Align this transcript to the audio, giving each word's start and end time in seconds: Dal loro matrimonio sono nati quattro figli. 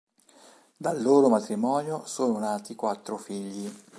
Dal 0.77 0.99
loro 0.99 1.29
matrimonio 1.29 2.07
sono 2.07 2.39
nati 2.39 2.73
quattro 2.73 3.17
figli. 3.17 3.69